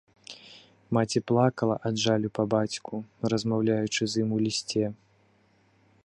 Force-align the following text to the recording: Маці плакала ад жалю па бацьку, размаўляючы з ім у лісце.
Маці 0.97 1.19
плакала 1.31 1.75
ад 1.89 1.95
жалю 2.05 2.27
па 2.39 2.43
бацьку, 2.53 2.95
размаўляючы 3.33 4.01
з 4.13 4.23
ім 4.23 4.29
у 4.39 4.39
лісце. 4.45 4.85